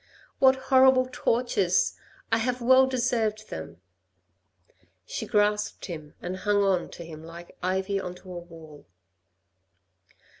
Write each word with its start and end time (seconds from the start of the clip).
"What 0.39 0.55
horrible 0.73 1.07
tortures! 1.11 1.93
I 2.31 2.39
have 2.39 2.59
well 2.59 2.87
deserved 2.87 3.49
them." 3.51 3.81
She 5.05 5.27
grasped 5.27 5.85
him 5.85 6.15
and 6.23 6.37
hung 6.37 6.63
on 6.63 6.89
to 6.97 7.05
him 7.05 7.23
like 7.23 7.55
ivy 7.61 7.99
onto 7.99 8.33
a 8.33 8.39
wall. 8.39 8.87